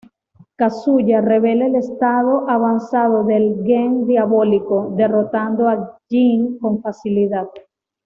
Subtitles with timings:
[0.55, 7.47] Kazuya revela el estado avanzado del "Gen diabólico", derrotando a Jin con facilidad.